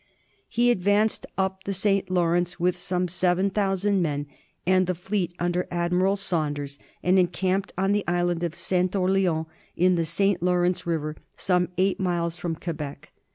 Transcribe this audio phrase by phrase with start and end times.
[0.49, 2.09] He advanced up the St.
[2.09, 4.25] Lawrence with some 7000 men
[4.65, 8.95] and the fleet under Admiral Saunders, and encamped on the Island of St.
[8.95, 9.45] Orleans
[9.75, 10.41] in the St.
[10.41, 13.11] Lawrence River, some eight miles from Quebec.